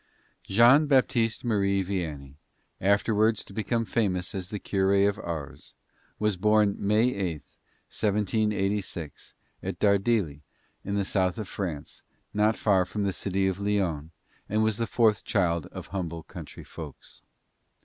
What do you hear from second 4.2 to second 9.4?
as the cure of Ars, was born May 8th, 1786,